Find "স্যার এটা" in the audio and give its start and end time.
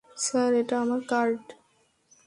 0.17-0.75